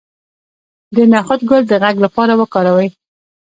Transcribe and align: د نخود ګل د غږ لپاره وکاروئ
د 0.95 0.97
نخود 1.11 1.41
ګل 1.49 1.63
د 1.67 1.73
غږ 1.83 1.95
لپاره 2.05 2.33
وکاروئ 2.41 2.87